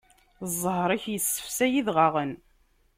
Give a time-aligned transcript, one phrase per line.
[0.51, 2.31] Zzheṛ-ik isefsay idɣaɣen.